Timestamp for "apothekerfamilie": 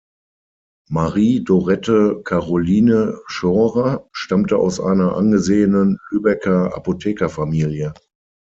6.75-7.93